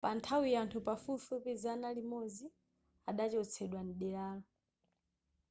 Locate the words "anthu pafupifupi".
0.63-1.51